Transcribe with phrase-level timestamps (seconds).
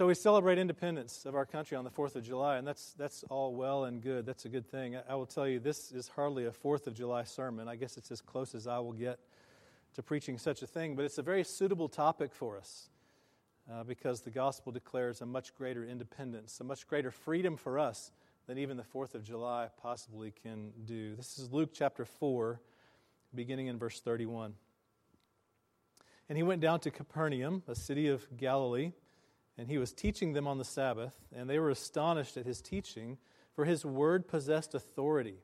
[0.00, 3.22] So we celebrate independence of our country on the 4th of July, and that's, that's
[3.24, 4.24] all well and good.
[4.24, 4.96] That's a good thing.
[4.96, 7.68] I, I will tell you, this is hardly a 4th of July sermon.
[7.68, 9.18] I guess it's as close as I will get
[9.96, 12.88] to preaching such a thing, but it's a very suitable topic for us
[13.70, 18.10] uh, because the gospel declares a much greater independence, a much greater freedom for us
[18.46, 21.14] than even the 4th of July possibly can do.
[21.14, 22.58] This is Luke chapter 4,
[23.34, 24.54] beginning in verse 31.
[26.30, 28.92] And he went down to Capernaum, a city of Galilee
[29.60, 33.18] and he was teaching them on the Sabbath, and they were astonished at his teaching,
[33.54, 35.36] for his word possessed authority.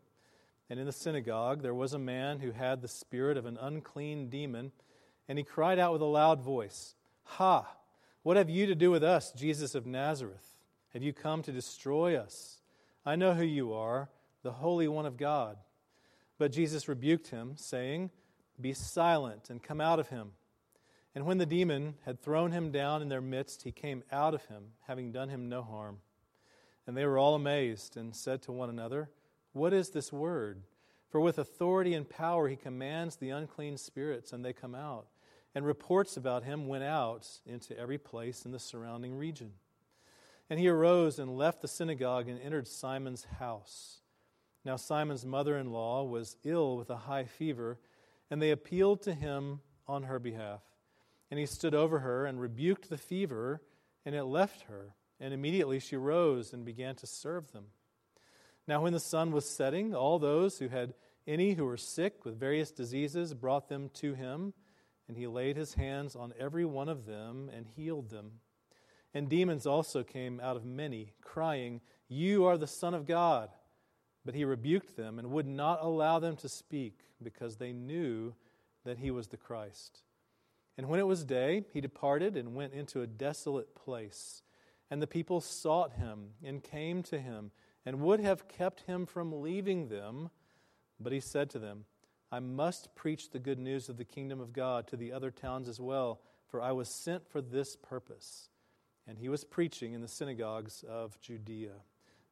[0.71, 4.31] And in the synagogue there was a man who had the spirit of an unclean
[4.31, 4.73] demon,
[5.29, 6.95] and he cried out with a loud voice,
[7.25, 7.67] Ha!
[8.23, 10.57] What have you to do with us, Jesus of Nazareth?
[10.95, 12.63] Have you come to destroy us?
[13.05, 14.09] I know who you are,
[14.43, 15.59] the Holy One of God.
[16.39, 18.11] But Jesus rebuked him, saying,
[18.59, 20.31] Be silent and come out of him.
[21.17, 24.45] And when the demon had thrown him down in their midst, he came out of
[24.45, 26.01] him, having done him no harm.
[26.87, 29.09] And they were all amazed and said to one another,
[29.55, 30.61] What is this word?
[31.09, 35.07] For with authority and power he commands the unclean spirits, and they come out.
[35.55, 39.53] And reports about him went out into every place in the surrounding region.
[40.51, 44.01] And he arose and left the synagogue and entered Simon's house.
[44.67, 47.79] Now Simon's mother in law was ill with a high fever,
[48.31, 50.61] and they appealed to him on her behalf.
[51.37, 53.61] And he stood over her and rebuked the fever,
[54.07, 54.95] and it left her.
[55.21, 57.67] And immediately she rose and began to serve them.
[58.67, 60.95] Now, when the sun was setting, all those who had
[61.27, 64.55] any who were sick with various diseases brought them to him,
[65.09, 68.41] and he laid his hands on every one of them and healed them.
[69.13, 73.51] And demons also came out of many, crying, You are the Son of God.
[74.25, 78.33] But he rebuked them and would not allow them to speak, because they knew
[78.87, 80.01] that he was the Christ.
[80.77, 84.43] And when it was day, he departed and went into a desolate place.
[84.91, 87.51] And the people sought him and came to him
[87.85, 90.31] and would have kept him from leaving them.
[91.01, 91.85] But he said to them,
[92.31, 95.69] I must preach the good news of the kingdom of God to the other towns
[95.69, 98.51] as well, for I was sent for this purpose.
[99.07, 101.73] And he was preaching in the synagogues of Judea.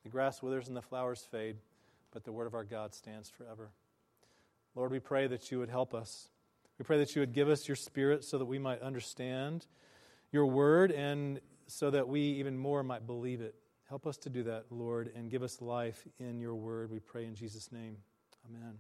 [0.03, 1.57] The grass withers and the flowers fade,
[2.13, 3.71] but the word of our God stands forever.
[4.75, 6.29] Lord, we pray that you would help us
[6.79, 9.67] we pray that you would give us your spirit so that we might understand
[10.33, 13.55] your word and so that we even more might believe it.
[13.89, 16.91] Help us to do that, Lord, and give us life in your word.
[16.91, 17.97] We pray in Jesus' name.
[18.49, 18.73] Amen.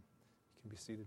[0.56, 1.06] You can be seated.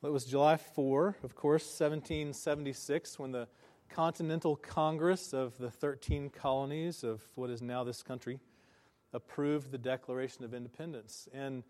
[0.00, 3.46] Well, it was July 4, of course, 1776, when the
[3.90, 8.40] Continental Congress of the 13 colonies of what is now this country
[9.12, 11.28] approved the Declaration of Independence.
[11.34, 11.64] And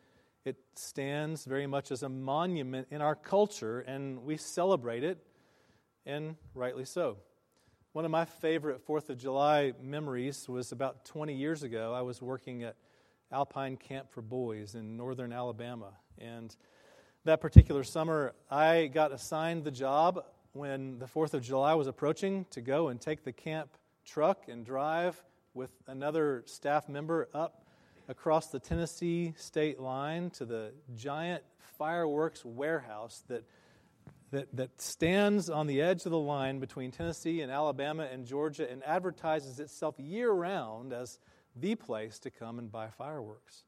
[0.45, 5.19] it stands very much as a monument in our culture, and we celebrate it,
[6.06, 7.19] and rightly so.
[7.93, 11.93] One of my favorite Fourth of July memories was about 20 years ago.
[11.93, 12.77] I was working at
[13.33, 15.93] Alpine Camp for Boys in northern Alabama.
[16.19, 16.55] And
[17.25, 22.47] that particular summer, I got assigned the job when the 4th of July was approaching
[22.50, 25.23] to go and take the camp truck and drive
[25.55, 27.67] with another staff member up
[28.10, 31.44] across the Tennessee state line to the giant
[31.78, 33.44] fireworks warehouse that,
[34.32, 38.69] that, that stands on the edge of the line between Tennessee and Alabama and Georgia
[38.69, 41.20] and advertises itself year round as
[41.54, 43.62] the place to come and buy fireworks.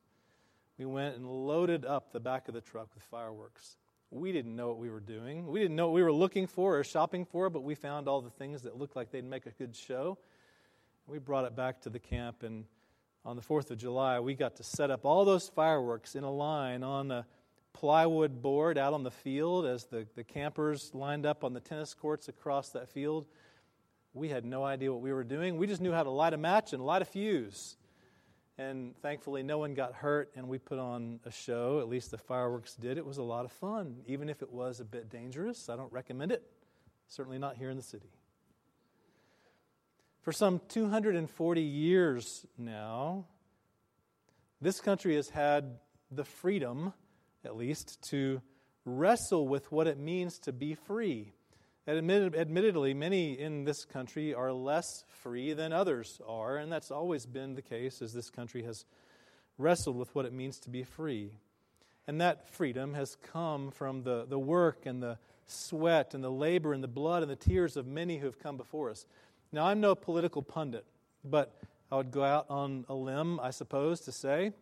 [0.77, 3.77] We went and loaded up the back of the truck with fireworks.
[4.11, 5.47] We didn't know what we were doing.
[5.47, 8.21] We didn't know what we were looking for or shopping for, but we found all
[8.21, 10.19] the things that looked like they'd make a good show.
[11.07, 12.65] We brought it back to the camp and
[13.25, 16.31] on the 4th of July, we got to set up all those fireworks in a
[16.31, 17.27] line on a
[17.73, 21.95] plywood board out on the field as the, the campers lined up on the tennis
[21.95, 23.27] courts across that field.
[24.15, 25.57] We had no idea what we were doing.
[25.57, 27.77] We just knew how to light a match and light a fuse.
[28.59, 31.81] And thankfully, no one got hurt, and we put on a show.
[31.81, 32.99] At least the fireworks did.
[32.99, 35.71] It was a lot of fun, even if it was a bit dangerous.
[35.71, 36.43] I don't recommend it.
[37.09, 38.11] Certainly not here in the city.
[40.23, 43.25] For some 240 years now,
[44.61, 45.79] this country has had
[46.13, 46.93] the freedom,
[47.45, 48.41] at least, to
[48.85, 51.33] wrestle with what it means to be free.
[51.89, 57.27] Admitted, admittedly, many in this country are less free than others are, and that's always
[57.27, 58.85] been the case as this country has
[59.59, 61.33] wrestled with what it means to be free.
[62.07, 66.73] And that freedom has come from the, the work and the sweat and the labor
[66.73, 69.05] and the blood and the tears of many who have come before us.
[69.53, 70.87] Now, I'm no political pundit,
[71.23, 71.55] but
[71.91, 74.53] I would go out on a limb, I suppose, to say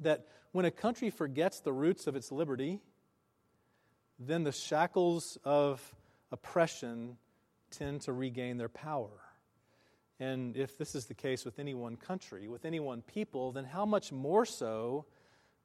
[0.00, 2.80] that when a country forgets the roots of its liberty,
[4.18, 5.94] then the shackles of
[6.32, 7.16] oppression
[7.70, 9.10] tend to regain their power.
[10.18, 13.64] And if this is the case with any one country, with any one people, then
[13.64, 15.06] how much more so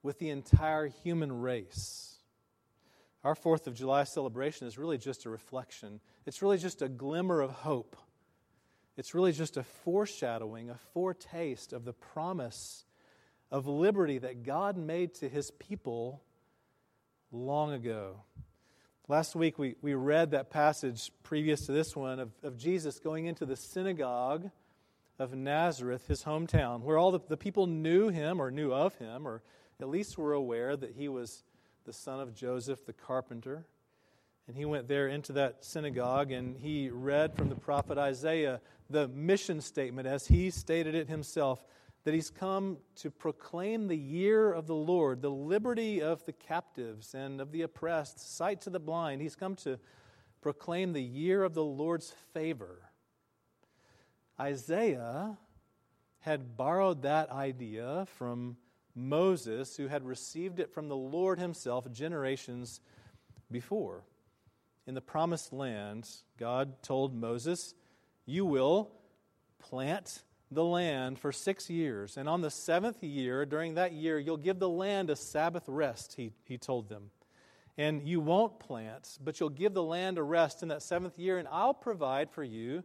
[0.04, 2.18] with the entire human race?
[3.24, 7.42] Our Fourth of July celebration is really just a reflection, it's really just a glimmer
[7.42, 7.96] of hope.
[8.98, 12.84] It's really just a foreshadowing, a foretaste of the promise
[13.52, 16.22] of liberty that God made to his people
[17.32, 18.22] long ago.
[19.08, 23.28] Last week, we, we read that passage previous to this one of, of Jesus going
[23.28, 24.50] into the synagogue
[25.20, 29.28] of Nazareth, his hometown, where all the, the people knew him or knew of him,
[29.28, 29.44] or
[29.80, 31.44] at least were aware that he was
[31.86, 33.66] the son of Joseph the carpenter.
[34.48, 39.10] And he went there into that synagogue and he read from the prophet Isaiah the
[39.10, 41.64] mission statement as he stated it himself
[42.06, 47.14] that he's come to proclaim the year of the Lord, the liberty of the captives
[47.14, 49.22] and of the oppressed, sight to the blind.
[49.22, 49.78] He's come to
[50.40, 52.90] proclaim the year of the Lord's favor.
[54.40, 55.38] Isaiah
[56.20, 58.56] had borrowed that idea from
[58.96, 62.80] Moses, who had received it from the Lord himself generations
[63.52, 64.06] before.
[64.88, 67.76] In the promised land, God told Moses,
[68.26, 68.90] You will
[69.60, 72.16] plant the land for six years.
[72.16, 76.16] And on the seventh year, during that year, you'll give the land a Sabbath rest,
[76.16, 77.12] he, he told them.
[77.78, 81.38] And you won't plant, but you'll give the land a rest in that seventh year,
[81.38, 82.84] and I'll provide for you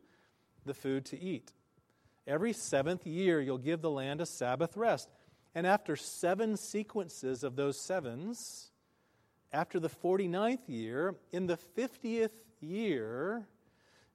[0.66, 1.52] the food to eat.
[2.26, 5.08] Every seventh year, you'll give the land a Sabbath rest.
[5.55, 8.71] And after seven sequences of those sevens,
[9.52, 13.46] after the 49th year, in the 50th year,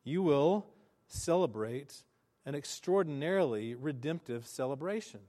[0.04, 0.66] you will
[1.08, 2.04] celebrate
[2.46, 5.20] an extraordinarily redemptive celebration.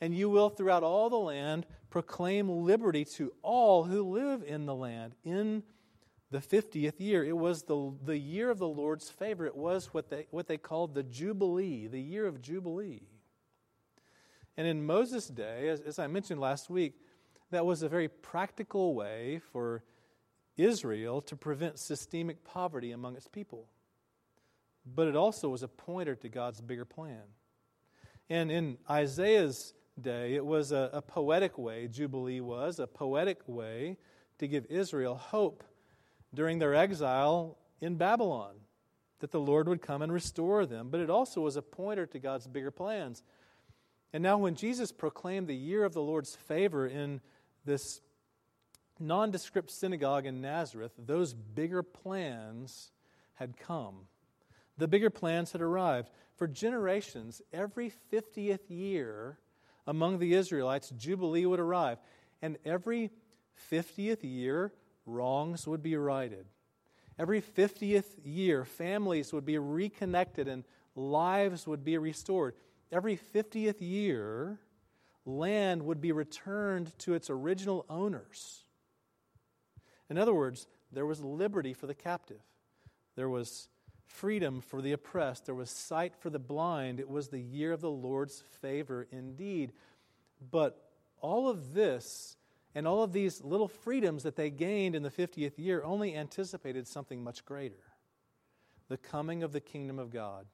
[0.00, 4.74] And you will, throughout all the land, proclaim liberty to all who live in the
[4.74, 5.62] land in
[6.30, 7.24] the 50th year.
[7.24, 9.46] It was the, the year of the Lord's favor.
[9.46, 13.02] It was what they, what they called the Jubilee, the year of Jubilee.
[14.56, 16.94] And in Moses' day, as, as I mentioned last week,
[17.50, 19.82] that was a very practical way for
[20.56, 23.68] Israel to prevent systemic poverty among its people
[24.86, 27.22] but it also was a pointer to God's bigger plan.
[28.28, 33.96] And in Isaiah's day, it was a, a, poetic way, Jubilee was, a poetic way
[34.38, 35.64] to give Israel hope
[36.32, 38.54] during their exile in Babylon,
[39.20, 40.88] that the Lord would come and restore them.
[40.90, 43.22] But it also was a pointer to God's bigger plans.
[44.12, 47.20] And now, when Jesus proclaimed the year of the Lord's favor in
[47.64, 48.00] this
[48.98, 52.92] nondescript synagogue in Nazareth, those bigger plans
[53.34, 54.06] had come.
[54.76, 56.10] The bigger plans had arrived.
[56.36, 59.38] For generations, every 50th year
[59.86, 61.98] among the Israelites, Jubilee would arrive.
[62.42, 63.10] And every
[63.70, 64.72] 50th year,
[65.06, 66.46] wrongs would be righted.
[67.18, 70.64] Every 50th year, families would be reconnected and
[70.96, 72.54] lives would be restored.
[72.90, 74.58] Every 50th year,
[75.26, 78.64] land would be returned to its original owners.
[80.10, 82.42] In other words, there was liberty for the captive.
[83.16, 83.68] There was
[84.06, 87.00] freedom for the oppressed, there was sight for the blind.
[87.00, 89.72] It was the year of the Lord's favor indeed.
[90.50, 90.90] But
[91.20, 92.36] all of this
[92.74, 96.86] and all of these little freedoms that they gained in the 50th year only anticipated
[96.86, 97.76] something much greater
[98.88, 100.44] the coming of the kingdom of God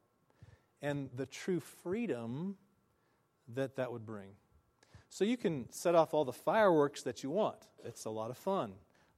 [0.80, 2.56] and the true freedom
[3.54, 4.30] that that would bring.
[5.10, 8.38] So you can set off all the fireworks that you want, it's a lot of
[8.38, 8.72] fun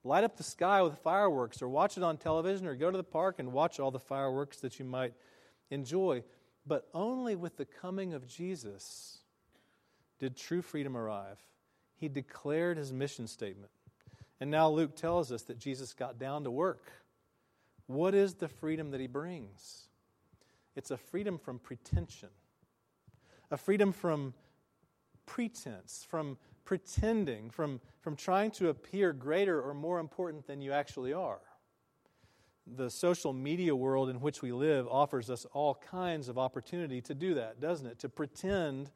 [0.04, 3.04] light up the sky with fireworks or watch it on television or go to the
[3.04, 5.14] park and watch all the fireworks that you might
[5.70, 6.22] enjoy.
[6.66, 9.18] But only with the coming of Jesus
[10.18, 11.38] did true freedom arrive.
[11.96, 13.70] He declared his mission statement.
[14.40, 16.92] And now Luke tells us that Jesus got down to work.
[17.86, 19.88] What is the freedom that he brings?
[20.74, 22.30] It's a freedom from pretension,
[23.50, 24.34] a freedom from
[25.26, 31.12] pretense, from pretending, from, from trying to appear greater or more important than you actually
[31.12, 31.40] are.
[32.66, 37.14] The social media world in which we live offers us all kinds of opportunity to
[37.14, 37.98] do that, doesn't it?
[38.00, 38.90] To pretend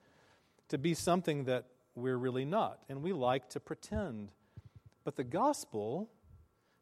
[0.68, 2.78] to be something that we're really not.
[2.88, 4.30] And we like to pretend.
[5.04, 6.10] But the gospel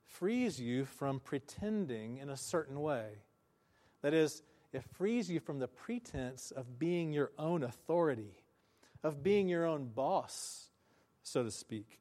[0.05, 3.07] frees you from pretending in a certain way.
[4.03, 8.43] That is, it frees you from the pretense of being your own authority,
[9.05, 10.71] of being your own boss,
[11.23, 12.01] so to speak.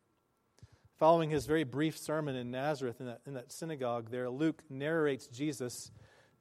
[0.98, 5.28] Following his very brief sermon in Nazareth, in that, in that synagogue there, Luke narrates
[5.28, 5.92] Jesus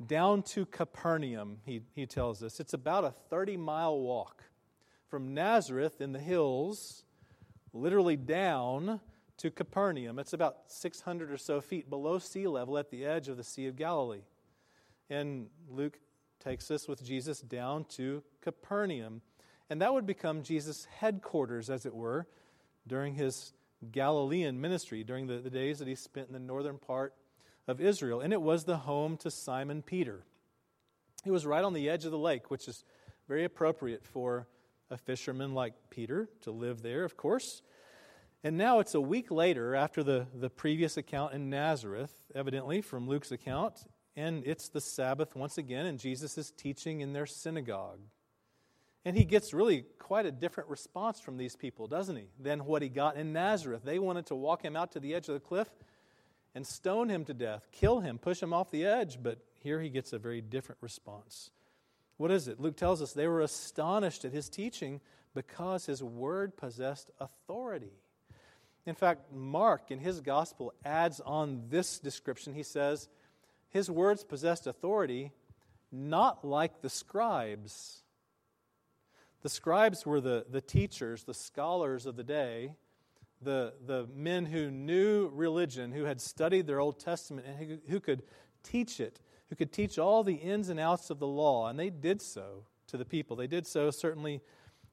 [0.07, 2.61] down to Capernaum, he, he tells us.
[2.61, 4.45] It's about a 30 mile walk
[5.09, 7.05] from Nazareth in the hills,
[7.73, 9.01] literally down
[9.39, 10.19] to Capernaum.
[10.19, 13.67] It's about 600 or so feet below sea level at the edge of the Sea
[13.67, 14.23] of Galilee.
[15.11, 15.99] And Luke
[16.41, 19.23] takes us with Jesus down to Capernaum.
[19.73, 22.27] And that would become Jesus' headquarters, as it were,
[22.87, 23.55] during his
[23.91, 27.15] Galilean ministry, during the, the days that he spent in the northern part
[27.67, 28.21] of Israel.
[28.21, 30.27] And it was the home to Simon Peter.
[31.25, 32.85] It was right on the edge of the lake, which is
[33.27, 34.47] very appropriate for
[34.91, 37.63] a fisherman like Peter to live there, of course.
[38.45, 43.09] And now it's a week later after the, the previous account in Nazareth, evidently from
[43.09, 43.87] Luke's account,
[44.17, 48.01] and it's the Sabbath once again, and Jesus is teaching in their synagogue.
[49.05, 52.83] And he gets really quite a different response from these people, doesn't he, than what
[52.83, 53.83] he got in Nazareth.
[53.85, 55.69] They wanted to walk him out to the edge of the cliff
[56.55, 59.89] and stone him to death, kill him, push him off the edge, but here he
[59.89, 61.51] gets a very different response.
[62.17, 62.61] What is it?
[62.61, 65.01] Luke tells us they were astonished at his teaching
[65.35, 67.93] because his word possessed authority.
[68.85, 72.53] In fact, Mark in his gospel adds on this description.
[72.53, 73.09] He says,
[73.71, 75.33] His words possessed authority,
[75.91, 78.02] not like the scribes.
[79.43, 82.75] The scribes were the, the teachers, the scholars of the day,
[83.41, 88.01] the, the men who knew religion, who had studied their Old Testament, and who, who
[88.01, 88.23] could
[88.63, 91.69] teach it, who could teach all the ins and outs of the law.
[91.69, 93.37] And they did so to the people.
[93.37, 94.41] They did so certainly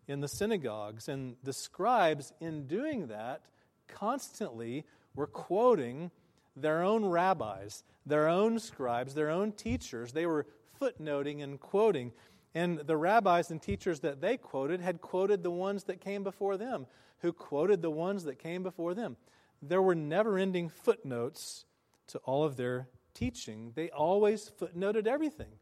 [0.08, 1.08] in the synagogues.
[1.08, 3.42] And the scribes, in doing that,
[3.88, 6.10] constantly were quoting
[6.56, 10.12] their own rabbis, their own scribes, their own teachers.
[10.12, 10.48] They were
[10.80, 12.12] footnoting and quoting.
[12.56, 16.58] And the rabbis and teachers that they quoted had quoted the ones that came before
[16.58, 16.88] them,
[17.20, 19.18] who quoted the ones that came before them.
[19.62, 21.66] There were never ending footnotes
[22.08, 23.74] to all of their teaching.
[23.76, 25.60] They always footnoted everything.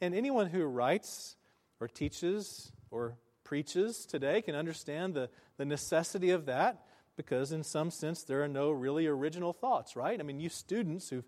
[0.00, 1.36] And anyone who writes
[1.80, 6.84] or teaches or preaches today can understand the, the necessity of that
[7.16, 10.20] because, in some sense, there are no really original thoughts, right?
[10.20, 11.24] I mean, you students who've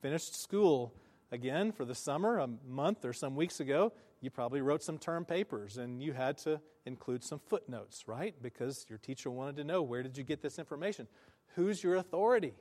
[0.00, 0.94] finished school
[1.30, 5.24] again for the summer, a month or some weeks ago, you probably wrote some term
[5.24, 8.34] papers and you had to include some footnotes, right?
[8.42, 11.06] Because your teacher wanted to know where did you get this information?
[11.54, 12.54] Who's your authority?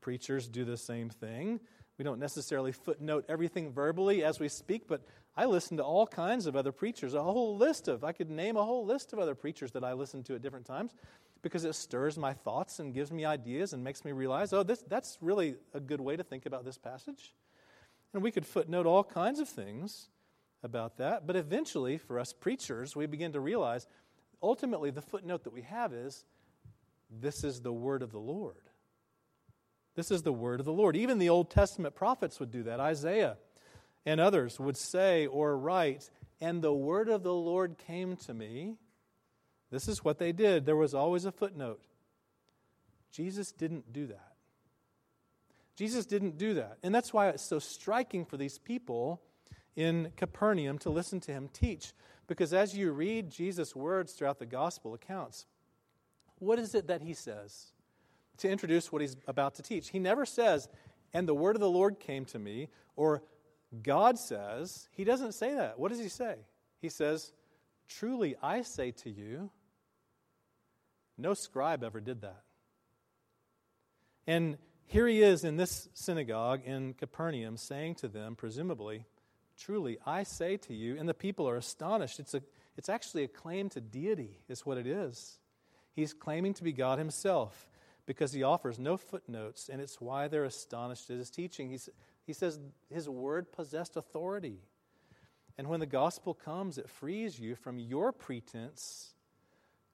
[0.00, 1.60] Preachers do the same thing.
[1.98, 5.02] We don't necessarily footnote everything verbally as we speak, but
[5.36, 8.56] I listen to all kinds of other preachers, a whole list of, I could name
[8.56, 10.92] a whole list of other preachers that I listen to at different times
[11.42, 14.82] because it stirs my thoughts and gives me ideas and makes me realize, oh, this,
[14.88, 17.34] that's really a good way to think about this passage.
[18.12, 20.08] And we could footnote all kinds of things
[20.64, 21.26] about that.
[21.26, 23.86] But eventually, for us preachers, we begin to realize
[24.42, 26.24] ultimately the footnote that we have is
[27.10, 28.56] this is the word of the Lord.
[29.94, 30.96] This is the word of the Lord.
[30.96, 32.80] Even the Old Testament prophets would do that.
[32.80, 33.36] Isaiah
[34.04, 38.74] and others would say or write, and the word of the Lord came to me.
[39.70, 40.66] This is what they did.
[40.66, 41.80] There was always a footnote.
[43.12, 44.32] Jesus didn't do that.
[45.76, 46.78] Jesus didn't do that.
[46.82, 49.22] And that's why it's so striking for these people
[49.76, 51.92] in Capernaum to listen to him teach.
[52.26, 55.46] Because as you read Jesus' words throughout the gospel accounts,
[56.38, 57.72] what is it that he says
[58.38, 59.90] to introduce what he's about to teach?
[59.90, 60.68] He never says,
[61.12, 63.22] and the word of the Lord came to me, or
[63.82, 64.88] God says.
[64.92, 65.78] He doesn't say that.
[65.78, 66.36] What does he say?
[66.80, 67.32] He says,
[67.88, 69.50] Truly I say to you,
[71.16, 72.42] no scribe ever did that.
[74.26, 79.06] And here he is in this synagogue in Capernaum saying to them, presumably,
[79.58, 82.18] Truly, I say to you, and the people are astonished.
[82.18, 82.42] It's, a,
[82.76, 85.38] it's actually a claim to deity, is what it is.
[85.92, 87.68] He's claiming to be God himself
[88.06, 91.70] because he offers no footnotes, and it's why they're astonished at his teaching.
[91.70, 91.88] He's,
[92.26, 92.58] he says
[92.90, 94.58] his word possessed authority.
[95.56, 99.14] And when the gospel comes, it frees you from your pretense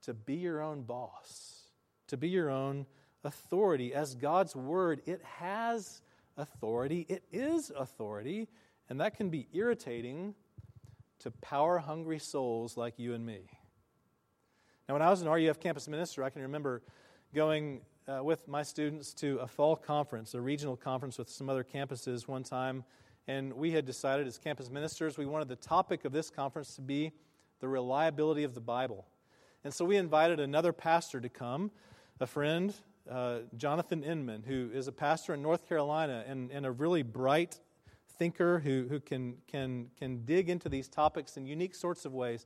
[0.02, 1.64] to be your own boss,
[2.08, 2.86] to be your own
[3.22, 3.94] authority.
[3.94, 6.00] As God's word, it has
[6.36, 8.48] authority, it is authority,
[8.90, 10.34] and that can be irritating
[11.20, 13.42] to power hungry souls like you and me.
[14.88, 16.82] Now, when I was an RUF campus minister, I can remember
[17.32, 21.62] going uh, with my students to a fall conference, a regional conference with some other
[21.62, 22.82] campuses one time.
[23.28, 26.80] And we had decided as campus ministers, we wanted the topic of this conference to
[26.80, 27.12] be
[27.60, 29.06] the reliability of the Bible.
[29.62, 31.70] And so we invited another pastor to come,
[32.18, 32.74] a friend,
[33.08, 37.60] uh, Jonathan Inman, who is a pastor in North Carolina and, and a really bright
[38.20, 42.44] thinker who, who can, can, can dig into these topics in unique sorts of ways.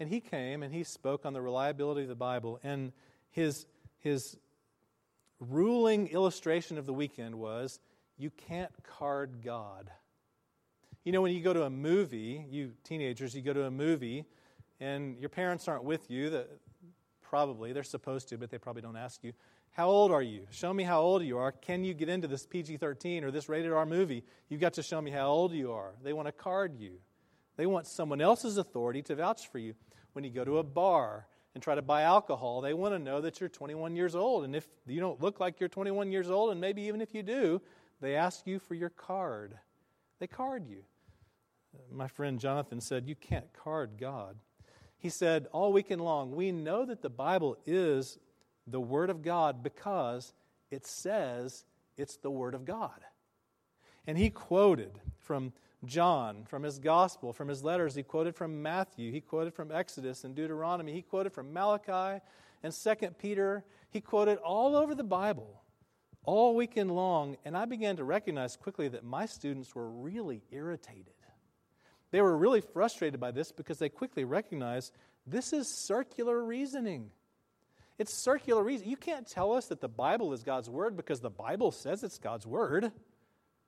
[0.00, 2.58] And he came and he spoke on the reliability of the Bible.
[2.64, 2.92] And
[3.30, 3.66] his,
[3.98, 4.38] his
[5.38, 7.78] ruling illustration of the weekend was
[8.16, 9.90] you can't card God.
[11.04, 14.24] You know, when you go to a movie, you teenagers, you go to a movie
[14.80, 16.48] and your parents aren't with you, that
[17.20, 19.34] probably, they're supposed to, but they probably don't ask you.
[19.72, 20.46] How old are you?
[20.50, 21.50] Show me how old you are.
[21.50, 24.22] Can you get into this PG 13 or this rated R movie?
[24.50, 25.94] You've got to show me how old you are.
[26.02, 26.98] They want to card you.
[27.56, 29.74] They want someone else's authority to vouch for you.
[30.12, 33.22] When you go to a bar and try to buy alcohol, they want to know
[33.22, 34.44] that you're 21 years old.
[34.44, 37.22] And if you don't look like you're 21 years old, and maybe even if you
[37.22, 37.62] do,
[38.02, 39.54] they ask you for your card.
[40.18, 40.82] They card you.
[41.90, 44.36] My friend Jonathan said, You can't card God.
[44.98, 48.18] He said, All weekend long, we know that the Bible is
[48.66, 50.32] the Word of God because
[50.70, 51.64] it says
[51.96, 53.00] it's the Word of God.
[54.06, 55.52] And he quoted from
[55.84, 57.94] John, from his gospel, from his letters.
[57.94, 59.10] He quoted from Matthew.
[59.10, 60.92] He quoted from Exodus and Deuteronomy.
[60.92, 62.22] He quoted from Malachi
[62.62, 63.64] and Second Peter.
[63.90, 65.62] He quoted all over the Bible
[66.24, 67.36] all weekend long.
[67.44, 71.14] And I began to recognize quickly that my students were really irritated.
[72.12, 74.92] They were really frustrated by this because they quickly recognized
[75.26, 77.10] this is circular reasoning.
[77.98, 78.90] It's circular reasoning.
[78.90, 82.18] You can't tell us that the Bible is God's word because the Bible says it's
[82.18, 82.92] God's word.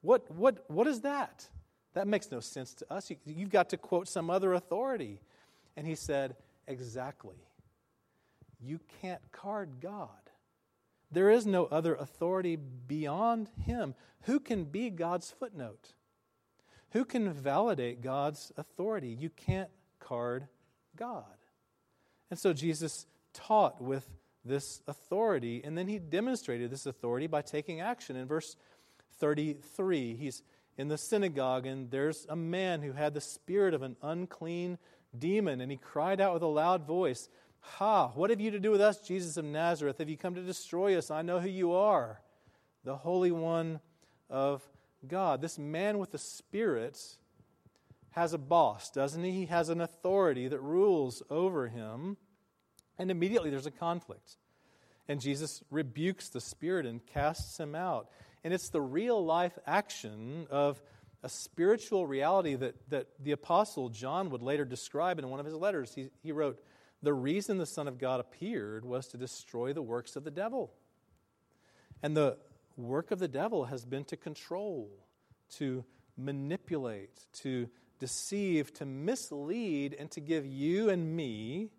[0.00, 1.48] What, what, what is that?
[1.94, 3.10] That makes no sense to us.
[3.10, 5.20] You, you've got to quote some other authority.
[5.76, 7.36] And he said, Exactly.
[8.60, 10.08] You can't card God.
[11.10, 13.94] There is no other authority beyond him.
[14.22, 15.92] Who can be God's footnote?
[16.90, 19.08] Who can validate God's authority?
[19.08, 20.48] You can't card
[20.96, 21.24] God.
[22.30, 24.08] And so Jesus taught with
[24.44, 28.16] this authority, and then he demonstrated this authority by taking action.
[28.16, 28.56] In verse
[29.18, 30.42] 33, he's
[30.76, 34.78] in the synagogue, and there's a man who had the spirit of an unclean
[35.16, 37.28] demon, and he cried out with a loud voice,
[37.60, 39.98] Ha, what have you to do with us, Jesus of Nazareth?
[39.98, 41.10] Have you come to destroy us?
[41.10, 42.20] I know who you are,
[42.84, 43.80] the Holy One
[44.28, 44.62] of
[45.06, 45.40] God.
[45.40, 46.98] This man with the Spirit
[48.10, 49.32] has a boss, doesn't he?
[49.32, 52.18] He has an authority that rules over him.
[52.98, 54.36] And immediately there's a conflict.
[55.08, 58.08] And Jesus rebukes the spirit and casts him out.
[58.42, 60.80] And it's the real life action of
[61.22, 65.54] a spiritual reality that, that the Apostle John would later describe in one of his
[65.54, 65.94] letters.
[65.94, 66.62] He, he wrote,
[67.02, 70.72] The reason the Son of God appeared was to destroy the works of the devil.
[72.02, 72.36] And the
[72.76, 74.90] work of the devil has been to control,
[75.56, 75.84] to
[76.16, 81.70] manipulate, to deceive, to mislead, and to give you and me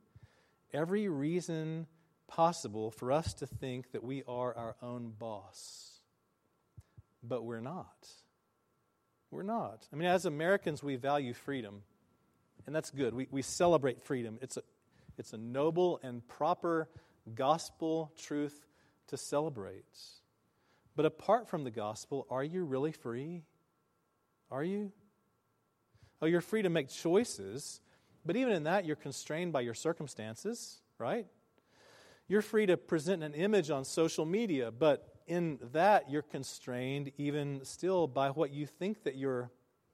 [0.76, 1.88] every reason
[2.28, 5.96] possible for us to think that we are our own boss
[7.28, 8.08] but we're not.
[9.32, 9.88] We're not.
[9.92, 11.82] I mean, as Americans, we value freedom,
[12.66, 13.14] and that's good.
[13.14, 14.38] We, we celebrate freedom.
[14.42, 14.62] It's a,
[15.18, 16.88] it's a noble and proper
[17.34, 18.66] gospel truth
[19.08, 19.86] to celebrate.
[20.96, 23.44] But apart from the gospel, are you really free?
[24.52, 24.92] Are you?
[26.22, 27.82] Oh, you're free to make choices,
[28.26, 31.28] but even in that, you're constrained by your circumstances, right?
[32.28, 37.64] You're free to present an image on social media, but in that, you're constrained even
[37.64, 39.52] still by what you think that your,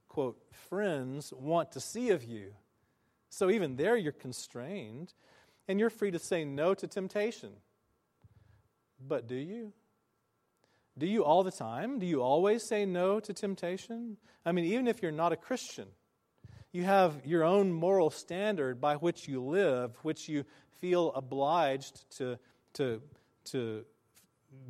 [0.07, 2.53] quote, friends want to see of you.
[3.29, 5.13] So even there, you're constrained,
[5.67, 7.51] and you're free to say no to temptation.
[8.99, 9.73] But do you?
[10.97, 11.99] Do you all the time?
[11.99, 14.17] Do you always say no to temptation?
[14.45, 15.87] I mean, even if you're not a Christian,
[16.71, 20.45] you have your own moral standard by which you live, which you
[20.79, 22.39] feel obliged to,
[22.73, 23.01] to,
[23.45, 23.85] to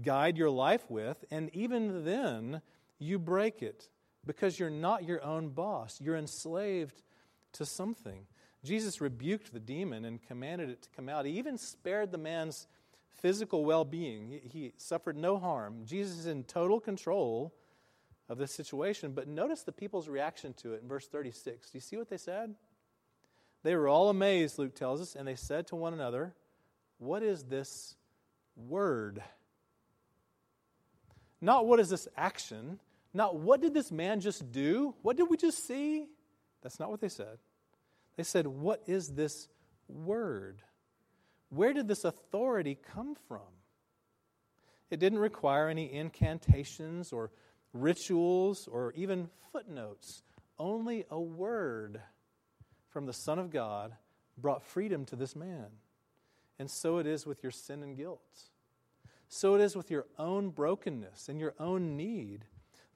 [0.03, 2.61] guide your life with, and even then,
[2.99, 3.89] you break it
[4.25, 5.99] because you're not your own boss.
[6.01, 7.01] You're enslaved
[7.53, 8.25] to something.
[8.63, 11.25] Jesus rebuked the demon and commanded it to come out.
[11.25, 12.67] He even spared the man's
[13.21, 14.29] physical well being.
[14.29, 15.81] He, he, suffered no harm.
[15.85, 17.53] Jesus is in total control
[18.31, 19.11] of this situation.
[19.11, 21.69] But notice the people's reaction to it in verse 36.
[21.69, 22.55] Do you see what they said?
[23.63, 26.33] They were all amazed, Luke tells us, and they said to one another,
[26.97, 27.95] What is this
[28.55, 29.21] word?
[31.41, 32.79] Not what is this action,
[33.13, 34.95] not what did this man just do?
[35.01, 36.05] What did we just see?
[36.61, 37.37] That's not what they said.
[38.15, 39.49] They said, What is this
[39.89, 40.61] word?
[41.49, 43.41] Where did this authority come from?
[44.89, 47.31] It didn't require any incantations or
[47.73, 50.23] rituals or even footnotes.
[50.57, 52.01] Only a word
[52.89, 53.93] from the Son of God
[54.37, 55.67] brought freedom to this man.
[56.59, 58.49] And so it is with your sin and guilt.
[59.27, 62.45] So it is with your own brokenness and your own need.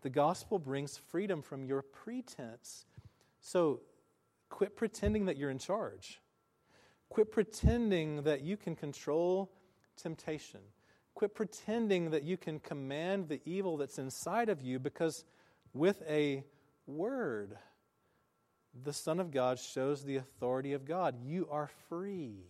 [0.02, 2.86] The gospel brings freedom from your pretense.
[3.40, 3.82] So
[4.50, 6.20] quit pretending that you're in charge.
[7.10, 9.52] Quit pretending that you can control
[9.96, 10.60] temptation.
[11.16, 15.24] Quit pretending that you can command the evil that's inside of you because
[15.74, 16.44] with a
[16.86, 17.58] word,
[18.84, 21.16] the Son of God shows the authority of God.
[21.26, 22.44] You are free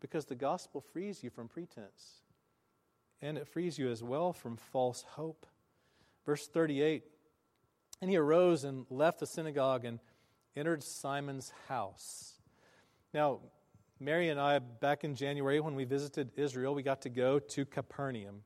[0.00, 2.22] because the gospel frees you from pretense.
[3.20, 5.44] and it frees you as well from false hope.
[6.24, 7.02] Verse 38
[8.00, 9.98] And he arose and left the synagogue and
[10.54, 12.34] entered Simon's house.
[13.12, 13.40] Now,
[14.00, 17.64] Mary and I, back in January when we visited Israel, we got to go to
[17.64, 18.42] Capernaum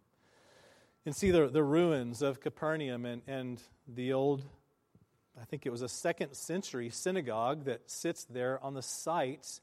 [1.04, 4.42] and see the, the ruins of Capernaum and, and the old,
[5.38, 9.60] I think it was a second century synagogue that sits there on the site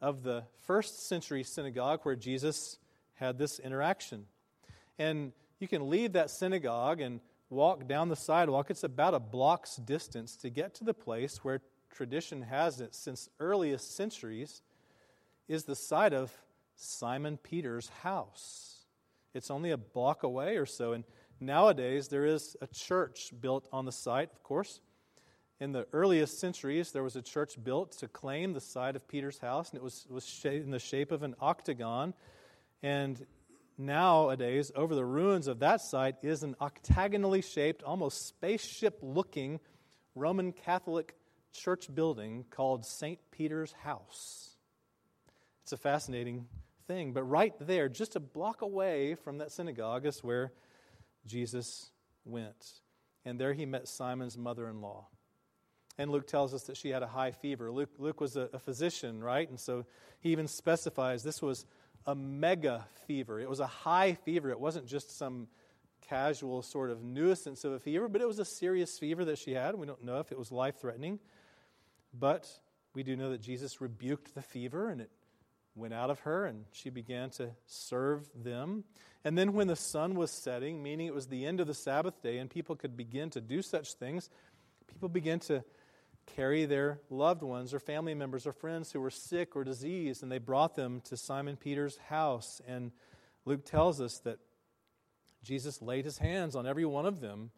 [0.00, 2.78] of the first century synagogue where Jesus
[3.14, 4.26] had this interaction.
[4.96, 7.18] And you can leave that synagogue and
[7.50, 8.70] walk down the sidewalk.
[8.70, 13.28] It's about a block's distance to get to the place where tradition has it since
[13.40, 14.62] earliest centuries
[15.48, 16.32] is the site of
[16.76, 18.84] Simon Peter's house.
[19.34, 20.92] It's only a block away or so.
[20.92, 21.04] And
[21.40, 24.80] nowadays, there is a church built on the site, of course.
[25.60, 29.38] In the earliest centuries, there was a church built to claim the site of Peter's
[29.38, 32.14] house, and it was, was in the shape of an octagon.
[32.82, 33.24] And
[33.78, 39.60] nowadays, over the ruins of that site, is an octagonally shaped, almost spaceship looking
[40.14, 41.14] Roman Catholic
[41.52, 43.20] church building called St.
[43.30, 44.51] Peter's House.
[45.72, 46.48] It's a fascinating
[46.86, 47.14] thing.
[47.14, 50.52] But right there, just a block away from that synagogue, is where
[51.24, 51.90] Jesus
[52.26, 52.80] went.
[53.24, 55.08] And there he met Simon's mother in law.
[55.96, 57.72] And Luke tells us that she had a high fever.
[57.72, 59.48] Luke, Luke was a, a physician, right?
[59.48, 59.86] And so
[60.20, 61.64] he even specifies this was
[62.04, 63.40] a mega fever.
[63.40, 64.50] It was a high fever.
[64.50, 65.48] It wasn't just some
[66.06, 69.52] casual sort of nuisance of a fever, but it was a serious fever that she
[69.54, 69.74] had.
[69.76, 71.18] We don't know if it was life threatening.
[72.12, 72.46] But
[72.92, 75.10] we do know that Jesus rebuked the fever and it
[75.74, 78.84] went out of her and she began to serve them.
[79.24, 82.20] And then, when the sun was setting, meaning it was the end of the Sabbath
[82.22, 84.28] day and people could begin to do such things,
[84.88, 85.62] people began to
[86.34, 90.30] carry their loved ones or family members or friends who were sick or diseased, and
[90.30, 92.60] they brought them to Simon Peter's house.
[92.66, 92.92] And
[93.44, 94.38] Luke tells us that
[95.42, 97.50] Jesus laid his hands on every one of them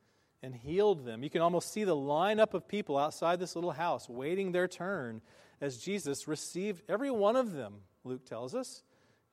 [0.42, 1.22] and healed them.
[1.22, 5.22] You can almost see the lineup of people outside this little house waiting their turn
[5.60, 8.82] as Jesus received every one of them Luke tells us,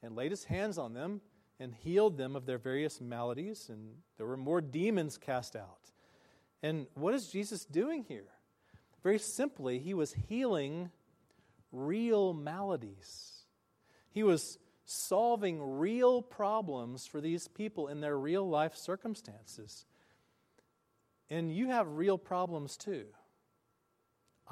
[0.03, 1.21] and laid his hands on them
[1.59, 5.91] and healed them of their various maladies, and there were more demons cast out.
[6.63, 8.27] And what is Jesus doing here?
[9.03, 10.89] Very simply, he was healing
[11.71, 13.43] real maladies.
[14.09, 19.85] He was solving real problems for these people in their real life circumstances.
[21.29, 23.05] And you have real problems too.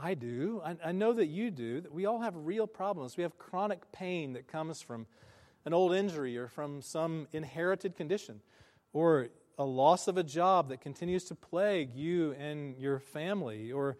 [0.01, 0.61] I do.
[0.63, 1.81] I, I, know that you do.
[1.81, 3.17] That we all have real problems.
[3.17, 5.07] We have chronic pain that comes from
[5.65, 8.41] an old injury or from some inherited condition
[8.93, 13.97] or a loss of a job that continues to plague you and your family or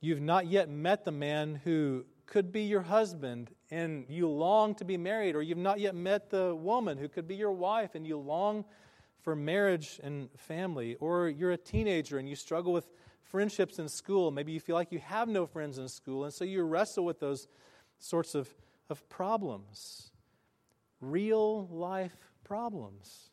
[0.00, 4.84] you've not yet met the man who could be your husband and you long to
[4.84, 8.04] be married or you've not yet met the woman who could be your wife and
[8.04, 8.64] you long
[9.22, 12.88] for marriage and family or you're a teenager and you struggle with
[13.30, 14.30] friendships in school.
[14.30, 17.20] Maybe you feel like you have no friends in school, and so you wrestle with
[17.20, 17.48] those
[17.98, 18.48] sorts of,
[18.88, 20.10] of problems.
[21.00, 23.30] Real life problems.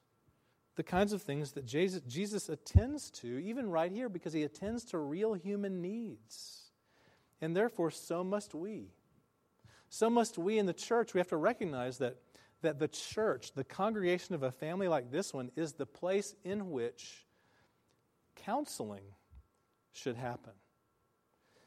[0.75, 4.86] The kinds of things that Jesus, Jesus attends to, even right here, because he attends
[4.86, 6.71] to real human needs.
[7.41, 8.88] And therefore, so must we.
[9.89, 11.13] So must we in the church.
[11.13, 12.17] We have to recognize that,
[12.62, 16.71] that the church, the congregation of a family like this one, is the place in
[16.71, 17.25] which
[18.36, 19.03] counseling
[19.93, 20.53] should happen.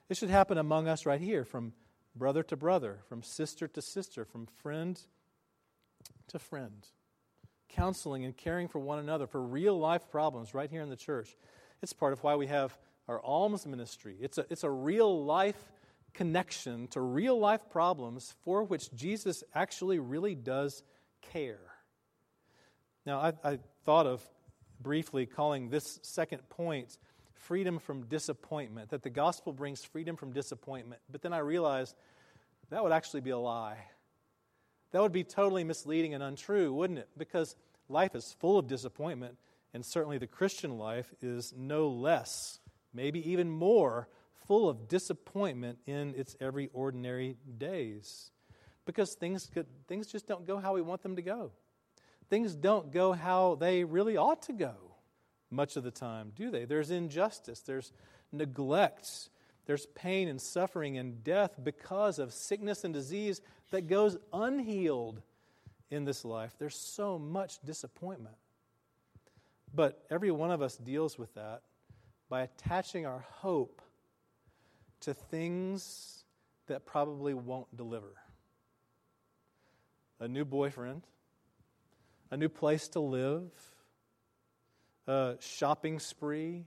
[0.09, 1.73] It should happen among us right here, from
[2.15, 5.01] brother to brother, from sister to sister, from friend
[6.29, 6.87] to friend.
[7.69, 11.37] Counseling and caring for one another for real life problems right here in the church.
[11.83, 14.17] It's part of why we have our alms ministry.
[14.21, 15.73] It's a, it's a real life
[16.15, 20.83] connection to real life problems for which Jesus actually really does
[21.21, 21.61] care.
[23.05, 24.23] Now, I, I thought of
[24.81, 26.97] briefly calling this second point
[27.47, 31.01] freedom from disappointment, that the gospel brings freedom from disappointment.
[31.11, 31.95] But then I realized
[32.71, 33.79] that would actually be a lie.
[34.91, 37.09] That would be totally misleading and untrue, wouldn't it?
[37.17, 37.55] Because
[37.89, 39.39] life is full of disappointment,
[39.73, 42.59] and certainly the Christian life is no less,
[42.93, 44.09] maybe even more,
[44.49, 48.33] full of disappointment in its every ordinary days.
[48.87, 51.53] Because things, could, things just don't go how we want them to go.
[52.29, 54.96] Things don't go how they really ought to go
[55.57, 56.64] much of the time, do they?
[56.64, 57.92] There's injustice, there's
[58.31, 59.31] neglect,
[59.66, 63.40] there's pain and suffering and death because of sickness and disease
[63.71, 65.23] that goes unhealed
[65.90, 66.55] in this life.
[66.59, 68.37] There's so much disappointment.
[69.75, 71.62] But every one of us deals with that
[72.29, 73.83] by attaching our hope
[75.01, 76.25] to things
[76.66, 78.14] that probably won't deliver.
[80.19, 81.03] A new boyfriend,
[82.31, 83.51] a new place to live,
[85.07, 86.64] a shopping spree,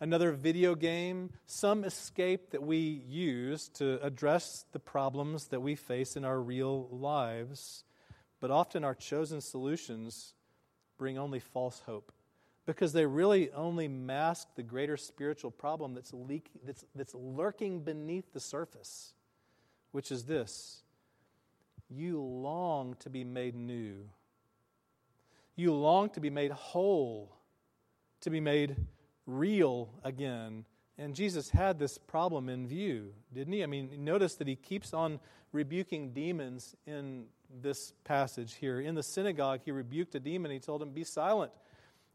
[0.00, 6.16] another video game, some escape that we use to address the problems that we face
[6.16, 7.84] in our real lives.
[8.40, 10.34] But often our chosen solutions
[10.96, 12.12] bring only false hope
[12.66, 18.32] because they really only mask the greater spiritual problem that's, leak, that's, that's lurking beneath
[18.32, 19.14] the surface,
[19.92, 20.82] which is this
[21.90, 24.08] you long to be made new.
[25.56, 27.34] You long to be made whole,
[28.20, 28.76] to be made
[29.26, 30.64] real again.
[30.96, 33.62] And Jesus had this problem in view, didn't he?
[33.62, 35.20] I mean, notice that he keeps on
[35.52, 37.26] rebuking demons in
[37.62, 38.80] this passage here.
[38.80, 40.50] In the synagogue, he rebuked a demon.
[40.50, 41.52] He told him, Be silent.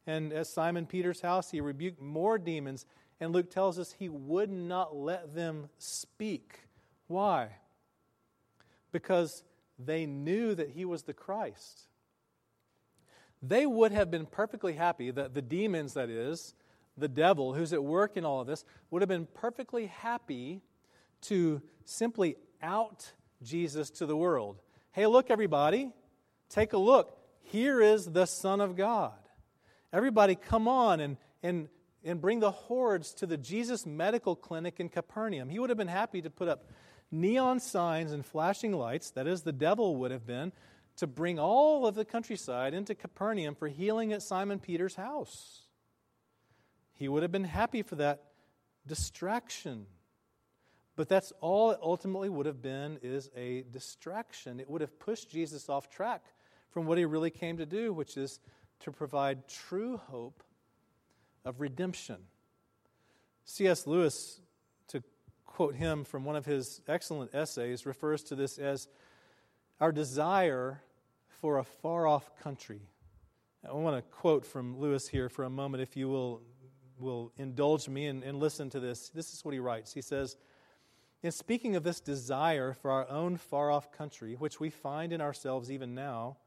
[0.05, 2.85] And at Simon Peter's house, he rebuked more demons.
[3.19, 6.59] And Luke tells us he would not let them speak.
[7.07, 7.49] Why?
[8.91, 9.43] Because
[9.79, 11.87] they knew that he was the Christ.
[13.45, 16.55] They would have been perfectly happy, that the demons, that is,
[16.97, 20.61] the devil who's at work in all of this, would have been perfectly happy
[21.23, 23.11] to simply out
[23.43, 24.61] Jesus to the world.
[24.91, 25.91] Hey, look, everybody,
[26.49, 27.17] take a look.
[27.41, 29.11] Here is the Son of God.
[29.91, 31.67] Everybody, come on and, and,
[32.05, 35.49] and bring the hordes to the Jesus Medical Clinic in Capernaum.
[35.49, 36.69] He would have been happy to put up
[37.11, 40.53] neon signs and flashing lights, that is, the devil would have been,
[40.97, 45.63] to bring all of the countryside into Capernaum for healing at Simon Peter's house.
[46.93, 48.23] He would have been happy for that
[48.85, 49.87] distraction.
[50.95, 54.59] But that's all it ultimately would have been is a distraction.
[54.59, 56.23] It would have pushed Jesus off track
[56.69, 58.39] from what he really came to do, which is
[58.81, 60.43] to provide true hope
[61.45, 62.17] of redemption.
[63.45, 63.87] C.S.
[63.87, 64.39] Lewis,
[64.89, 65.03] to
[65.45, 68.87] quote him from one of his excellent essays, refers to this as
[69.83, 70.81] our desire
[71.41, 72.79] for a far off country.
[73.69, 76.41] I want to quote from Lewis here for a moment, if you will,
[76.97, 79.09] will indulge me and, and listen to this.
[79.09, 79.93] This is what he writes.
[79.93, 80.37] He says,
[81.21, 85.19] In speaking of this desire for our own far off country, which we find in
[85.19, 86.37] ourselves even now,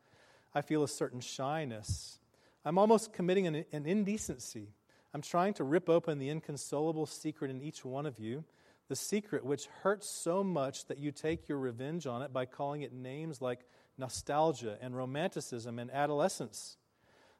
[0.54, 2.18] I feel a certain shyness.
[2.64, 4.68] I'm almost committing an, an indecency.
[5.12, 8.44] I'm trying to rip open the inconsolable secret in each one of you,
[8.88, 12.82] the secret which hurts so much that you take your revenge on it by calling
[12.82, 13.66] it names like
[13.98, 16.76] nostalgia and romanticism and adolescence.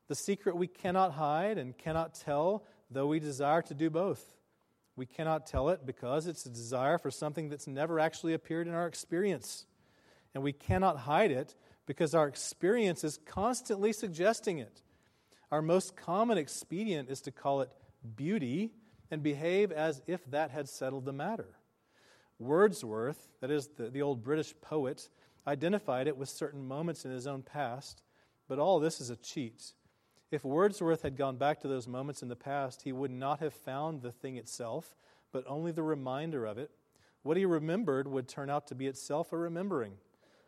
[0.09, 4.37] The secret we cannot hide and cannot tell though we desire to do both.
[4.96, 8.74] We cannot tell it because it's a desire for something that's never actually appeared in
[8.74, 9.66] our experience.
[10.35, 11.54] And we cannot hide it
[11.87, 14.82] because our experience is constantly suggesting it.
[15.52, 17.70] Our most common expedient is to call it
[18.16, 18.72] beauty
[19.11, 21.57] and behave as if that had settled the matter.
[22.38, 25.09] Wordsworth, that is the, the old British poet,
[25.47, 28.03] identified it with certain moments in his own past,
[28.49, 29.73] but all this is a cheat.
[30.31, 33.55] If Wordsworth had gone back to those moments in the past, he would not have
[33.55, 34.97] found the thing itself,
[35.33, 36.71] but only the reminder of it.
[37.23, 39.95] What he remembered would turn out to be itself a remembering.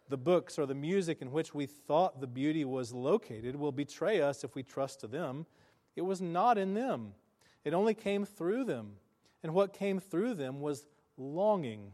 [0.08, 4.20] The books or the music in which we thought the beauty was located will betray
[4.20, 5.46] us if we trust to them.
[5.96, 7.14] It was not in them,
[7.64, 8.92] it only came through them.
[9.42, 11.92] And what came through them was longing.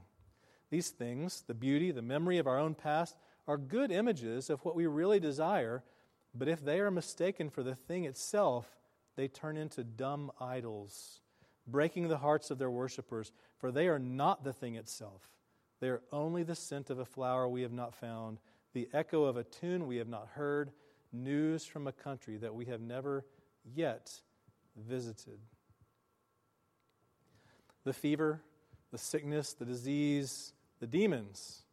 [0.70, 4.74] These things, the beauty, the memory of our own past, are good images of what
[4.74, 5.82] we really desire
[6.34, 8.66] but if they are mistaken for the thing itself,
[9.16, 11.20] they turn into dumb idols,
[11.66, 15.30] breaking the hearts of their worshippers, for they are not the thing itself.
[15.80, 18.38] They are only the scent of a flower we have not found,
[18.72, 20.72] the echo of a tune we have not heard,
[21.12, 23.24] news from a country that we have never
[23.64, 24.20] yet
[24.76, 25.38] visited.
[27.84, 28.42] The fever,
[28.90, 31.64] the sickness, the disease, the demons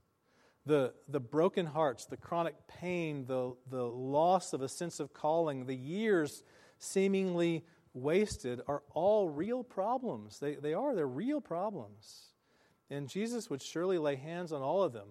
[0.65, 5.65] the, the broken hearts, the chronic pain, the, the loss of a sense of calling,
[5.65, 6.43] the years
[6.77, 10.39] seemingly wasted are all real problems.
[10.39, 12.33] They, they are, they're real problems.
[12.89, 15.07] And Jesus would surely lay hands on all of them.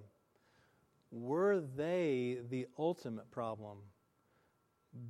[1.10, 3.78] Were they the ultimate problem?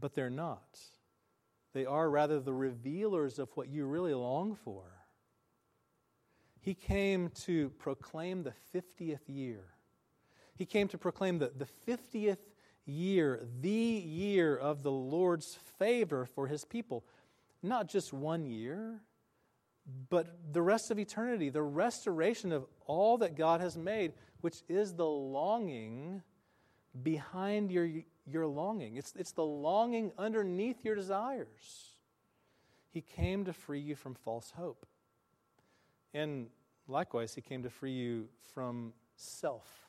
[0.00, 0.78] But they're not.
[1.74, 4.84] They are rather the revealers of what you really long for.
[6.60, 9.64] He came to proclaim the 50th year
[10.60, 12.36] he came to proclaim the, the 50th
[12.84, 17.02] year, the year of the Lord's favor for his people.
[17.62, 19.00] Not just one year,
[20.10, 24.92] but the rest of eternity, the restoration of all that God has made, which is
[24.92, 26.20] the longing
[27.02, 27.88] behind your,
[28.26, 28.96] your longing.
[28.96, 31.96] It's, it's the longing underneath your desires.
[32.90, 34.84] He came to free you from false hope.
[36.14, 36.48] And
[36.88, 39.88] likewise, He came to free you from self.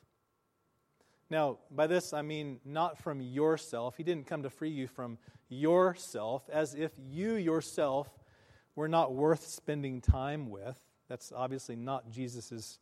[1.30, 3.96] Now, by this I mean not from yourself.
[3.96, 5.16] He didn't come to free you from
[5.48, 8.08] yourself, as if you yourself
[8.76, 10.78] were not worth spending time with.
[11.08, 12.78] That's obviously not Jesus'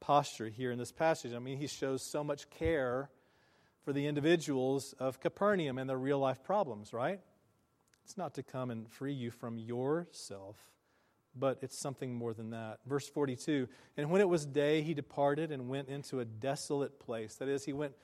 [0.00, 1.32] posture here in this passage.
[1.32, 3.10] I mean, he shows so much care
[3.84, 7.20] for the individuals of Capernaum and their real life problems, right?
[8.04, 10.56] It's not to come and free you from yourself,
[11.36, 12.78] but it's something more than that.
[12.86, 17.36] Verse 42 And when it was day, he departed and went into a desolate place.
[17.36, 17.94] That is, he went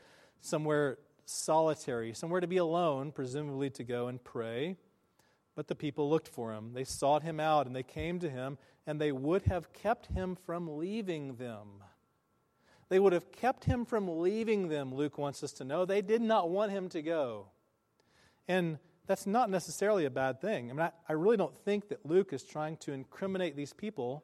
[0.41, 4.77] somewhere solitary, somewhere to be alone, presumably to go and pray.
[5.55, 6.73] But the people looked for him.
[6.73, 10.37] They sought him out, and they came to him, and they would have kept him
[10.37, 11.85] from leaving them.
[12.89, 15.85] They would have kept him from leaving them, Luke wants us to know.
[15.85, 17.47] They did not want him to go.
[18.49, 18.79] And
[19.11, 20.71] that's not necessarily a bad thing.
[20.71, 24.23] I mean, I, I really don't think that Luke is trying to incriminate these people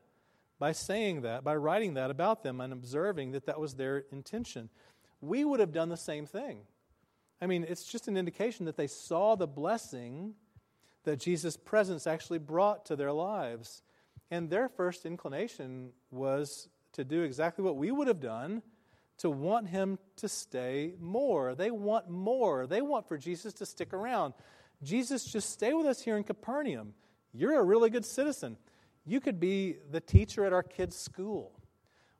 [0.60, 4.70] by saying that, by writing that about them and observing that that was their intention.
[5.20, 6.60] We would have done the same thing.
[7.42, 10.34] I mean, it's just an indication that they saw the blessing
[11.02, 13.82] that Jesus' presence actually brought to their lives.
[14.30, 18.62] And their first inclination was to do exactly what we would have done
[19.18, 21.56] to want him to stay more.
[21.56, 22.68] They want more.
[22.68, 24.34] They want for Jesus to stick around.
[24.82, 26.94] Jesus, just stay with us here in Capernaum.
[27.32, 28.56] You're a really good citizen.
[29.04, 31.52] You could be the teacher at our kids' school.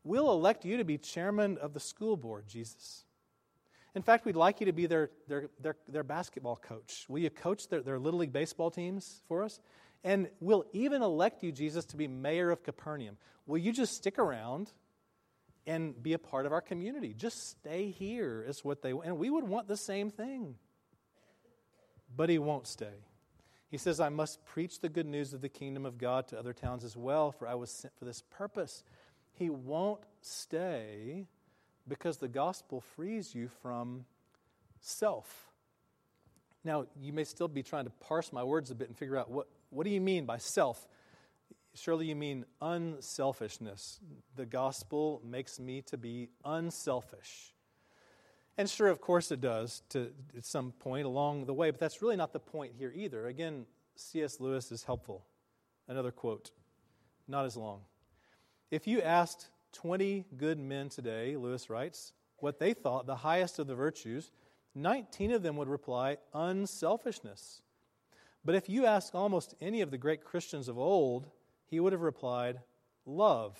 [0.05, 3.05] We'll elect you to be chairman of the school board, Jesus.
[3.97, 7.07] In fact, we'd like you to be their, their, their, their basketball coach.
[7.09, 9.59] Will you coach their, their Little League baseball teams for us?
[10.05, 13.17] And we'll even elect you, Jesus, to be mayor of Capernaum.
[13.47, 14.71] Will you just stick around
[15.67, 17.15] and be a part of our community?
[17.15, 19.09] Just stay here, is what they want.
[19.09, 20.57] And we would want the same thing.
[22.17, 23.05] But he won't stay.
[23.69, 26.53] He says, I must preach the good news of the kingdom of God to other
[26.53, 28.85] towns as well, for I was sent for this purpose.
[29.33, 31.27] He won't stay
[31.87, 34.07] because the gospel frees you from
[34.81, 35.51] self.
[36.65, 39.31] Now, you may still be trying to parse my words a bit and figure out
[39.31, 40.87] what, what do you mean by self?
[41.75, 44.01] Surely you mean unselfishness.
[44.37, 47.53] The gospel makes me to be unselfish.
[48.59, 52.01] And sure, of course it does to at some point along the way, but that's
[52.01, 53.27] really not the point here either.
[53.27, 53.67] Again,
[53.97, 54.41] C.S.
[54.41, 55.25] Lewis is helpful.
[55.89, 56.51] Another quote,
[57.29, 57.81] not as long.
[58.71, 63.67] If you asked 20 good men today, Lewis writes, what they thought the highest of
[63.67, 64.31] the virtues,
[64.75, 67.63] 19 of them would reply unselfishness.
[68.45, 71.27] But if you ask almost any of the great Christians of old,
[71.67, 72.61] he would have replied,
[73.05, 73.59] love.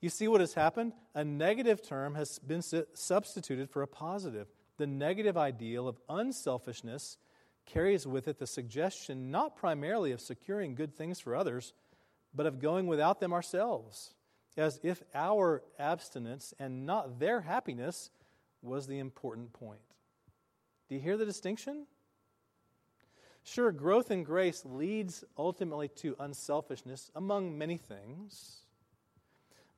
[0.00, 0.94] You see what has happened?
[1.14, 4.48] A negative term has been substituted for a positive.
[4.78, 7.18] The negative ideal of unselfishness
[7.66, 11.74] carries with it the suggestion not primarily of securing good things for others,
[12.34, 14.14] but of going without them ourselves,
[14.56, 18.10] as if our abstinence and not their happiness
[18.62, 19.80] was the important point.
[20.88, 21.86] Do you hear the distinction?
[23.42, 28.62] Sure, growth in grace leads ultimately to unselfishness among many things.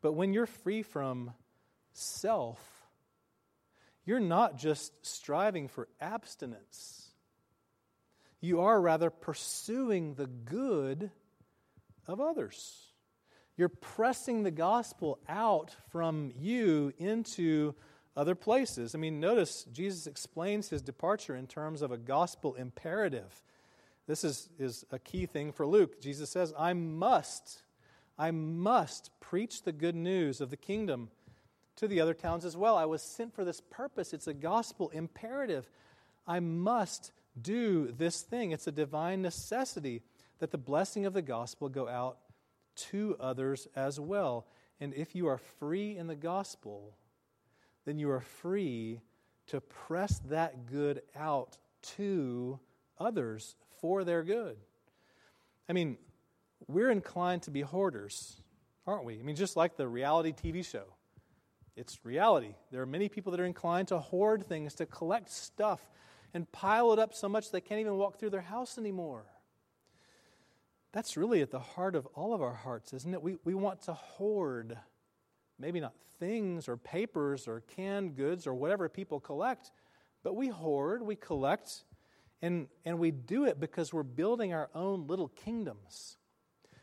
[0.03, 1.33] But when you're free from
[1.93, 2.61] self,
[4.05, 7.11] you're not just striving for abstinence.
[8.41, 11.11] You are rather pursuing the good
[12.09, 12.89] of others.
[13.57, 17.75] You're pressing the gospel out from you into
[18.17, 18.95] other places.
[18.95, 23.43] I mean, notice Jesus explains his departure in terms of a gospel imperative.
[24.07, 26.01] This is, is a key thing for Luke.
[26.01, 27.63] Jesus says, I must,
[28.19, 31.11] I must preach the good news of the kingdom
[31.77, 32.77] to the other towns as well.
[32.77, 34.13] I was sent for this purpose.
[34.13, 35.69] It's a gospel imperative.
[36.27, 38.53] I must do this thing.
[38.53, 40.03] It's a divine necessity
[40.39, 42.19] that the blessing of the gospel go out
[42.75, 44.47] to others as well.
[44.81, 46.97] And if you are free in the gospel,
[47.85, 49.01] then you are free
[49.49, 51.59] to press that good out
[51.97, 52.59] to
[52.99, 54.57] others for their good.
[55.69, 55.97] I mean,
[56.73, 58.41] we're inclined to be hoarders,
[58.87, 59.19] aren't we?
[59.19, 60.85] I mean, just like the reality TV show.
[61.77, 62.55] It's reality.
[62.71, 65.81] There are many people that are inclined to hoard things, to collect stuff,
[66.35, 69.25] and pile it up so much they can't even walk through their house anymore.
[70.93, 73.23] That's really at the heart of all of our hearts, isn't it?
[73.23, 74.77] We, we want to hoard,
[75.59, 79.71] maybe not things or papers or canned goods or whatever people collect,
[80.23, 81.85] but we hoard, we collect
[82.43, 86.17] and, and we do it because we're building our own little kingdoms.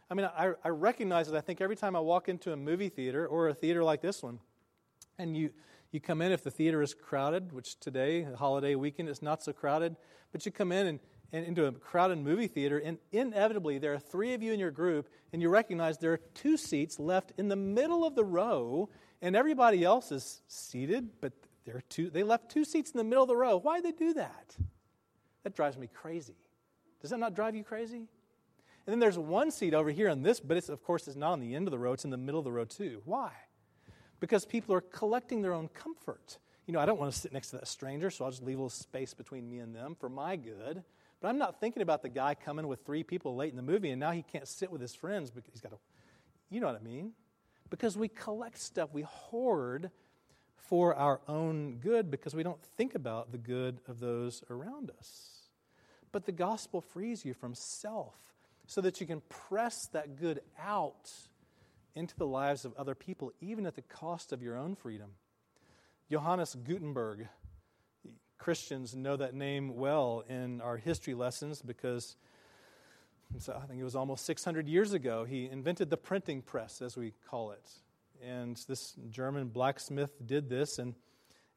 [0.10, 2.89] I mean, I, I recognize it, I think, every time I walk into a movie
[2.89, 4.39] theater or a theater like this one,
[5.20, 5.51] and you,
[5.91, 9.53] you come in if the theater is crowded, which today, holiday weekend, is not so
[9.53, 9.95] crowded,
[10.32, 10.99] but you come in and,
[11.32, 14.72] and into a crowded movie theater, and inevitably there are three of you in your
[14.72, 18.89] group, and you recognize there are two seats left in the middle of the row,
[19.22, 21.34] and everybody else is seated, but
[21.66, 23.57] there are two, they left two seats in the middle of the row.
[23.57, 24.55] Why did they do that?
[25.43, 26.36] That drives me crazy.
[26.99, 28.07] Does that not drive you crazy?
[28.90, 31.34] And then there's one seat over here on this, but it's, of course, it's not
[31.34, 33.04] on the end of the row, it's in the middle of the row too.
[33.06, 33.30] Why?
[34.20, 36.40] Because people are collecting their own comfort.
[36.66, 38.58] You know, I don't want to sit next to that stranger, so I'll just leave
[38.58, 40.84] a little space between me and them for my good.
[41.22, 43.92] But I'm not thinking about the guy coming with three people late in the movie
[43.92, 45.78] and now he can't sit with his friends because he's got to,
[46.50, 47.12] you know what I mean?
[47.70, 49.92] Because we collect stuff, we hoard
[50.56, 55.44] for our own good because we don't think about the good of those around us.
[56.12, 58.16] But the gospel frees you from self
[58.70, 61.11] so that you can press that good out
[61.95, 65.09] into the lives of other people, even at the cost of your own freedom.
[66.11, 67.28] Johannes Gutenberg,
[68.38, 72.15] Christians know that name well in our history lessons because
[73.39, 76.95] so I think it was almost 600 years ago he invented the printing press, as
[76.95, 77.72] we call it.
[78.24, 80.93] And this German blacksmith did this, and,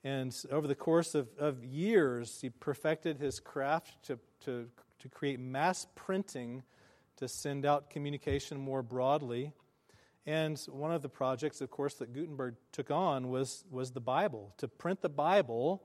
[0.03, 4.69] and over the course of, of years, he perfected his craft to, to,
[5.01, 6.63] to create mass printing
[7.17, 9.53] to send out communication more broadly.
[10.27, 14.53] And one of the projects, of course, that Gutenberg took on was, was the Bible,
[14.59, 15.83] to print the Bible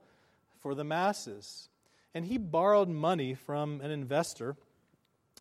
[0.60, 1.68] for the masses.
[2.14, 4.56] And he borrowed money from an investor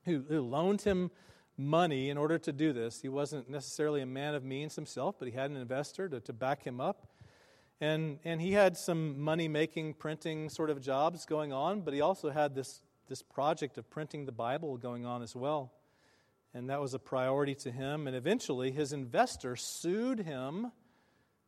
[0.05, 1.11] who, who loaned him
[1.57, 3.01] money in order to do this.
[3.01, 6.33] He wasn't necessarily a man of means himself, but he had an investor to, to
[6.33, 7.07] back him up.
[7.79, 12.01] And, and he had some money making, printing sort of jobs going on, but he
[12.01, 15.71] also had this, this project of printing the Bible going on as well.
[16.57, 18.07] And that was a priority to him.
[18.07, 20.71] And eventually, his investor sued him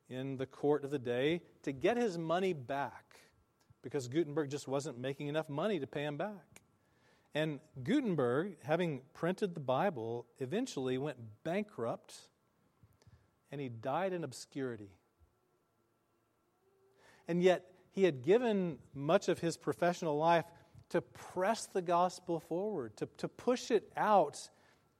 [0.07, 3.20] in the court of the day to get his money back
[3.82, 6.62] because Gutenberg just wasn't making enough money to pay him back.
[7.34, 12.16] And Gutenberg, having printed the Bible, eventually went bankrupt
[13.51, 14.91] and he died in obscurity.
[17.28, 20.45] And yet, he had given much of his professional life
[20.89, 24.49] to press the gospel forward, to, to push it out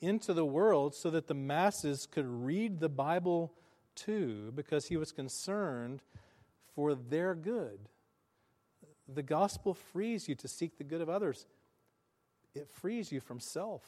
[0.02, 3.54] into the world so that the masses could read the Bible
[3.96, 6.02] too, because he was concerned
[6.76, 7.90] for their good.
[9.08, 11.46] The gospel frees you to seek the good of others
[12.56, 13.84] it frees you from self.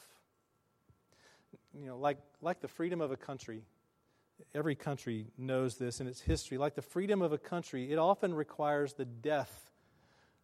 [1.73, 3.63] You know, like, like the freedom of a country.
[4.55, 6.57] Every country knows this in its history.
[6.57, 9.71] Like the freedom of a country, it often requires the death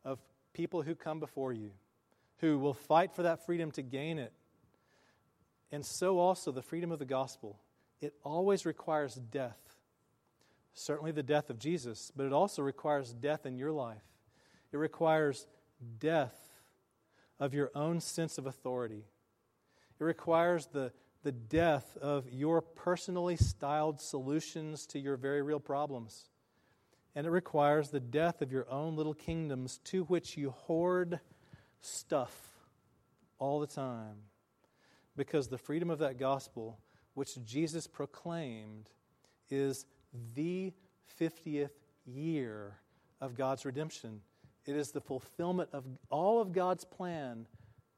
[0.06, 0.20] of
[0.54, 1.72] people who come before you,
[2.38, 4.34] who will fight for that freedom to gain it.
[5.72, 7.60] And so also the freedom of the gospel.
[8.00, 9.60] It always requires death.
[10.74, 14.04] Certainly the death of Jesus, but it also requires death in your life.
[14.72, 15.48] It requires
[16.00, 16.38] death
[17.40, 19.04] of your own sense of authority.
[20.00, 20.92] It requires the,
[21.24, 26.30] the death of your personally styled solutions to your very real problems.
[27.16, 31.20] And it requires the death of your own little kingdoms to which you hoard
[31.82, 32.36] stuff
[33.40, 34.18] all the time.
[35.18, 36.78] Because the freedom of that gospel,
[37.16, 38.90] which Jesus proclaimed,
[39.50, 39.86] is
[40.36, 40.72] the
[41.20, 41.72] 50th
[42.06, 42.76] year
[43.20, 44.22] of God's redemption.
[44.66, 47.48] It is the fulfillment of all of God's plan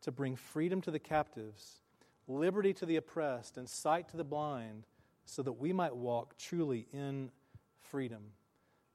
[0.02, 1.82] to bring freedom to the captives,
[2.28, 4.86] liberty to the oppressed, and sight to the blind,
[5.26, 7.32] so that we might walk truly in
[7.82, 8.32] freedom.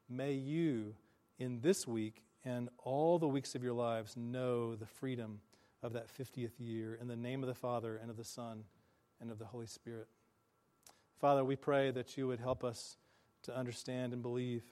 [0.09, 0.95] May you,
[1.39, 5.41] in this week and all the weeks of your lives, know the freedom
[5.85, 8.65] of that 50th year in the name of the Father and of the Son
[9.21, 10.09] and of the Holy Spirit.
[11.21, 12.97] Father, we pray that you would help us
[13.43, 14.65] to understand and believe.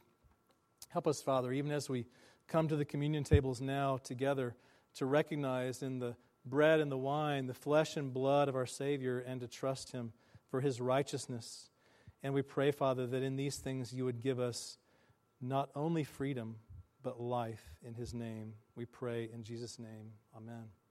[0.88, 2.06] Help us, Father, even as we
[2.48, 4.54] come to the communion tables now together
[4.94, 9.18] to recognize in the bread and the wine the flesh and blood of our Savior
[9.18, 10.12] and to trust Him
[10.50, 11.68] for His righteousness.
[12.22, 14.78] And we pray, Father, that in these things you would give us
[15.42, 16.56] not only freedom,
[17.02, 18.54] but life in His name.
[18.76, 20.12] We pray in Jesus' name.
[20.34, 20.81] Amen.